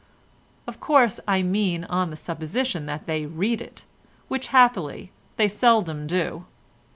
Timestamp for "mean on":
1.43-2.09